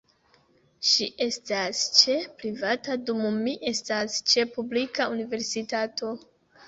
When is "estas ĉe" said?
1.25-2.15, 3.73-4.47